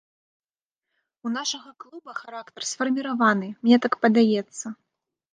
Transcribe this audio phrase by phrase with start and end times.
[1.27, 4.65] У нашага клуба характар сфарміраваны, мне так падаецца.